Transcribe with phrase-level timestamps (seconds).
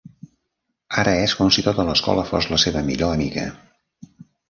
[1.03, 3.49] Ara és com si tota l'escola fos la seva millor amiga.